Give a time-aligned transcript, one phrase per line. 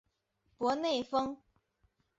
[0.57, 1.37] 博内丰。